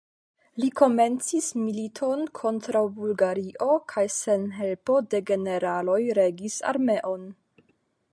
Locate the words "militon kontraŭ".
1.65-2.81